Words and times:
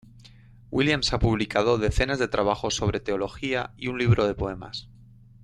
Williams 0.71 1.13
ha 1.13 1.19
publicado 1.19 1.77
decenas 1.77 2.17
de 2.17 2.27
trabajos 2.27 2.73
sobre 2.73 3.01
teología 3.01 3.75
y 3.77 3.85
un 3.89 3.99
libro 3.99 4.25
de 4.25 4.33
poemas. 4.33 4.89